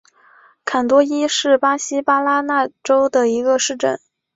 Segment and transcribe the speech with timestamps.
[0.65, 3.99] 坎多伊是巴西巴拉那州的一个市镇。